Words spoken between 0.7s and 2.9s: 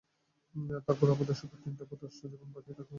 তারপর আমাদের শুধু তিনটা বা দশটা জীবন বাকি থাকবে।